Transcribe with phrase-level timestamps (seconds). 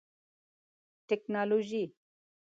[1.07, 1.83] ټکنالوژي